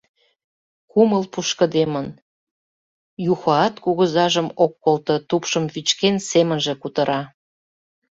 Кумыл 0.91 1.23
пушкыдемын, 1.33 2.07
Юхоат 3.33 3.75
кугызажым 3.83 4.47
ок 4.63 4.73
колто, 4.83 5.15
тупшым 5.29 5.65
вӱчкен, 5.73 6.15
семынже 6.29 6.73
кутыра: 6.81 7.21